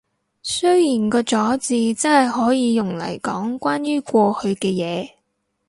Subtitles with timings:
[0.41, 5.11] 雖然個咗字真係可以用嚟講關於過去嘅嘢